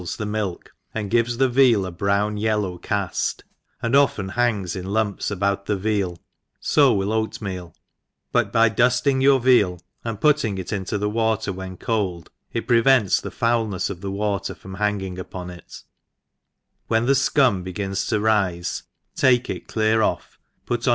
gS 0.01 0.15
the 0.17 0.25
milky 0.25 0.71
and 0.95 1.11
gives 1.11 1.37
the 1.37 1.47
veal 1.47 1.85
a 1.85 1.91
brown 1.91 2.35
yellovsF 2.35 2.81
caft, 2.81 3.43
and 3.83 3.95
often 3.95 4.29
hanga 4.29 4.75
it 4.75 4.83
lumps 4.83 5.29
abgut 5.29 5.65
the 5.65 5.75
veal, 5.77 6.17
fo 6.59 6.91
will 6.91 7.13
oatmeal, 7.13 7.71
but 8.31 8.51
by 8.51 8.67
dufting 8.67 9.21
your 9.21 9.39
veal, 9.39 9.79
and 10.03 10.19
putting 10.19 10.57
it 10.57 10.73
into 10.73 10.97
the 10.97 11.07
WAter 11.07 11.53
when 11.53 11.77
cold, 11.77 12.31
it 12.51 12.65
prevents 12.67 13.21
die 13.21 13.29
fouloefs 13.29 13.91
of 13.91 14.01
the 14.01 14.09
water 14.09 14.55
from 14.55 14.73
hanging 14.73 15.19
upon 15.19 15.51
it; 15.51 15.83
when 16.87 17.05
the 17.05 17.13
fcum 17.13 17.63
begins 17.63 18.07
to 18.07 18.19
rife, 18.19 18.81
tak^ 19.15 19.51
it 19.51 19.67
clear 19.67 19.99
pff, 19.99 20.37
put 20.65 20.87
on. 20.87 20.89